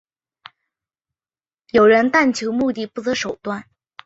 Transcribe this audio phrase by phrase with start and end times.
[1.69, 3.65] 有人但求目的不择手段。